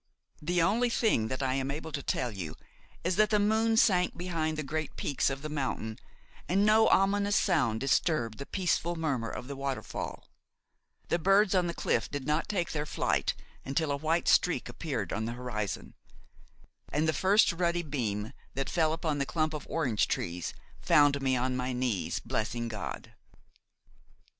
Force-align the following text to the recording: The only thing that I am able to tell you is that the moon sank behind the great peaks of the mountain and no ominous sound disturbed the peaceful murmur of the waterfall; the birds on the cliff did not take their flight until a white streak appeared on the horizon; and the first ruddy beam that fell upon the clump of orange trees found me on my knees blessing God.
The 0.41 0.63
only 0.63 0.89
thing 0.89 1.27
that 1.27 1.43
I 1.43 1.53
am 1.53 1.69
able 1.69 1.91
to 1.91 2.01
tell 2.01 2.31
you 2.31 2.55
is 3.03 3.17
that 3.17 3.29
the 3.29 3.37
moon 3.37 3.77
sank 3.77 4.17
behind 4.17 4.57
the 4.57 4.63
great 4.63 4.95
peaks 4.95 5.29
of 5.29 5.43
the 5.43 5.47
mountain 5.47 5.99
and 6.49 6.65
no 6.65 6.87
ominous 6.87 7.35
sound 7.35 7.79
disturbed 7.81 8.39
the 8.39 8.47
peaceful 8.47 8.95
murmur 8.95 9.29
of 9.29 9.47
the 9.47 9.55
waterfall; 9.55 10.27
the 11.09 11.19
birds 11.19 11.53
on 11.53 11.67
the 11.67 11.75
cliff 11.75 12.09
did 12.09 12.25
not 12.25 12.49
take 12.49 12.71
their 12.71 12.87
flight 12.87 13.35
until 13.63 13.91
a 13.91 13.95
white 13.95 14.27
streak 14.27 14.67
appeared 14.69 15.13
on 15.13 15.25
the 15.25 15.33
horizon; 15.33 15.93
and 16.91 17.07
the 17.07 17.13
first 17.13 17.51
ruddy 17.53 17.83
beam 17.83 18.33
that 18.55 18.71
fell 18.71 18.93
upon 18.93 19.19
the 19.19 19.27
clump 19.27 19.53
of 19.53 19.67
orange 19.69 20.07
trees 20.07 20.55
found 20.81 21.21
me 21.21 21.37
on 21.37 21.55
my 21.55 21.73
knees 21.73 22.17
blessing 22.19 22.67
God. 22.67 23.13